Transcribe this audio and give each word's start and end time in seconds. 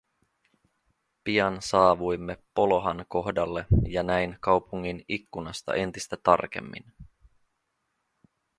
Pian 1.23 1.61
saavuimme 1.61 2.37
Polohan 2.53 3.05
kohdalle 3.07 3.65
ja 3.89 4.03
näin 4.03 4.37
kaupungin 4.39 5.05
ikkunasta 5.09 5.73
entistä 5.73 6.17
tarkemmin. 6.23 6.93